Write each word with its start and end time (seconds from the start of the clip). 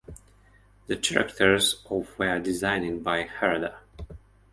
The 0.87 0.97
characters 0.97 1.83
of 1.87 2.17
were 2.17 2.39
designed 2.39 3.03
by 3.03 3.23
Harada. 3.25 3.75